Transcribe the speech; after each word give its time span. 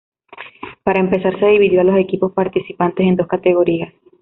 Para 0.81 0.99
empezar 0.99 1.39
se 1.39 1.45
dividió 1.45 1.81
a 1.81 1.83
los 1.83 1.95
equipos 1.99 2.31
participantes 2.33 3.05
en 3.05 3.17
dos 3.17 3.27
categorías. 3.27 3.93